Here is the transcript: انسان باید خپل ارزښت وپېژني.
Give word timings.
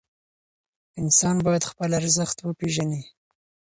انسان 1.01 1.35
باید 1.45 1.67
خپل 1.71 1.89
ارزښت 1.99 2.37
وپېژني. 2.41 3.01